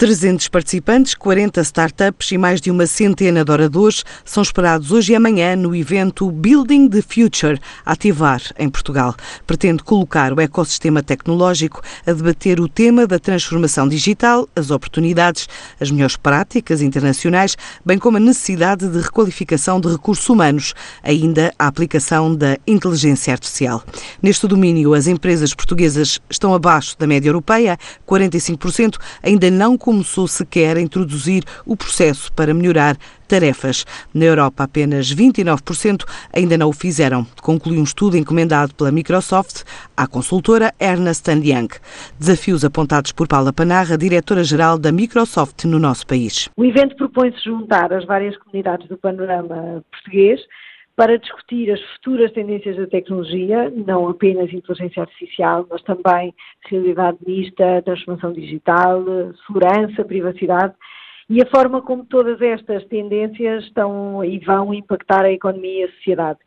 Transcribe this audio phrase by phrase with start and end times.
[0.00, 5.14] 300 participantes, 40 startups e mais de uma centena de oradores são esperados hoje e
[5.14, 9.14] amanhã no evento Building the Future, ativar em Portugal.
[9.46, 15.46] Pretende colocar o ecossistema tecnológico a debater o tema da transformação digital, as oportunidades,
[15.78, 20.72] as melhores práticas internacionais, bem como a necessidade de requalificação de recursos humanos,
[21.02, 23.84] ainda a aplicação da inteligência artificial.
[24.22, 27.78] Neste domínio, as empresas portuguesas estão abaixo da média europeia,
[28.08, 33.84] 45% ainda não começou sequer a introduzir o processo para melhorar tarefas.
[34.14, 39.64] Na Europa, apenas 29% ainda não o fizeram, conclui um estudo encomendado pela Microsoft
[39.96, 41.68] à consultora Ernst Young.
[42.16, 46.48] Desafios apontados por Paula Panarra, diretora-geral da Microsoft no nosso país.
[46.56, 50.40] O evento propõe-se juntar as várias comunidades do panorama português
[51.00, 56.34] para discutir as futuras tendências da tecnologia, não apenas inteligência artificial, mas também
[56.68, 59.02] realidade mista, transformação digital,
[59.46, 60.74] segurança, privacidade
[61.30, 65.92] e a forma como todas estas tendências estão e vão impactar a economia e a
[65.92, 66.38] sociedade.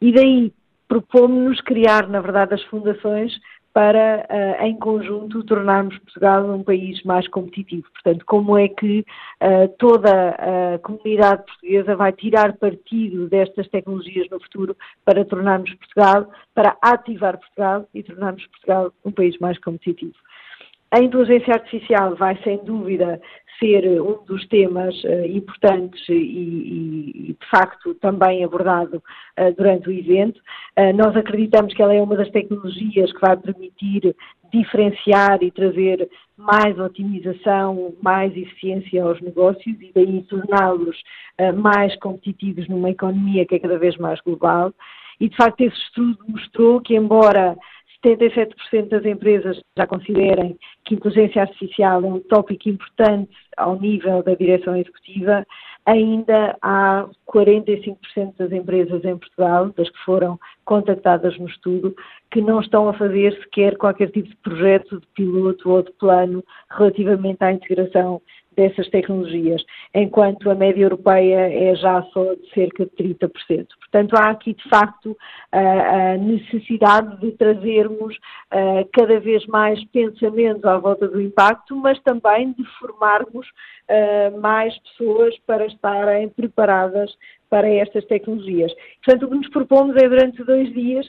[0.00, 0.54] E daí
[0.88, 3.38] propomos-nos criar, na verdade, as fundações
[3.72, 7.86] para, uh, em conjunto, tornarmos Portugal um país mais competitivo.
[7.92, 14.40] Portanto, como é que uh, toda a comunidade portuguesa vai tirar partido destas tecnologias no
[14.40, 20.14] futuro para tornarmos Portugal, para ativar Portugal e tornarmos Portugal um país mais competitivo.
[20.90, 23.20] A inteligência artificial vai, sem dúvida,
[23.58, 29.92] ser um dos temas uh, importantes e, e, de facto, também abordado uh, durante o
[29.92, 30.40] evento.
[30.78, 34.16] Uh, nós acreditamos que ela é uma das tecnologias que vai permitir
[34.50, 40.96] diferenciar e trazer mais otimização, mais eficiência aos negócios e daí torná-los
[41.56, 44.72] mais competitivos numa economia que é cada vez mais global.
[45.20, 47.58] E, de facto, esse estudo mostrou que, embora
[48.04, 54.34] 77% das empresas já considerem que inteligência artificial é um tópico importante ao nível da
[54.34, 55.44] direção executiva,
[55.84, 57.96] ainda há 45%
[58.36, 61.94] das empresas em Portugal, das que foram contactadas no estudo,
[62.30, 66.44] que não estão a fazer sequer qualquer tipo de projeto de piloto ou de plano
[66.70, 68.20] relativamente à integração
[68.58, 69.64] dessas tecnologias,
[69.94, 73.30] enquanto a média europeia é já só de cerca de 30%.
[73.78, 75.16] Portanto, há aqui, de facto,
[75.52, 78.18] a necessidade de trazermos
[78.92, 83.46] cada vez mais pensamentos à volta do impacto, mas também de formarmos
[84.40, 87.16] mais pessoas para estarem preparadas
[87.48, 88.72] para estas tecnologias.
[89.04, 91.08] Portanto, o que nos propomos é, durante dois dias,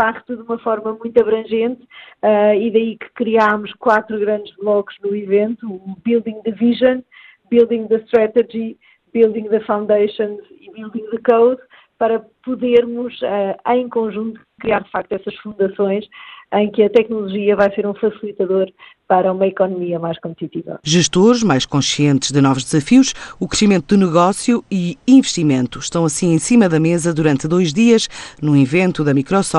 [0.00, 1.82] facto, de uma forma muito abrangente,
[2.22, 7.00] uh, e daí que criámos quatro grandes blocos no evento: o Building the Vision,
[7.50, 8.78] Building the Strategy,
[9.12, 11.60] Building the Foundations e Building the Code,
[11.98, 16.06] para podermos, uh, em conjunto, criar de facto essas fundações
[16.52, 18.66] em que a tecnologia vai ser um facilitador
[19.06, 20.80] para uma economia mais competitiva.
[20.84, 26.38] Gestores mais conscientes de novos desafios, o crescimento do negócio e investimento estão assim em
[26.38, 28.08] cima da mesa durante dois dias
[28.40, 29.58] no evento da Microsoft